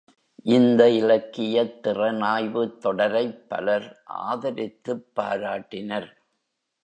[0.45, 3.87] இந்த இலக்கியத் திறனாய்வுத் தொடரைப் பலர்
[4.23, 6.09] ஆதரித்துப் பாராட்டினர்.